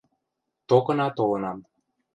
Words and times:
Токына 0.67 1.07
толынам 1.17 1.57